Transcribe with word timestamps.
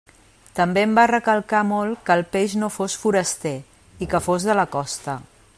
També 0.59 0.85
em 0.87 0.95
va 0.99 1.03
recalcar 1.11 1.59
molt 1.73 2.01
que 2.09 2.17
el 2.21 2.25
peix 2.37 2.57
no 2.63 2.73
fos 2.79 2.97
foraster 3.05 3.55
i 4.07 4.11
que 4.15 4.27
fos 4.31 4.51
de 4.51 4.61
la 4.63 4.69
costa. 4.79 5.21